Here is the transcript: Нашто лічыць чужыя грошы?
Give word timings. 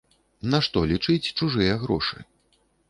Нашто 0.53 0.83
лічыць 0.93 1.31
чужыя 1.37 1.79
грошы? 1.87 2.17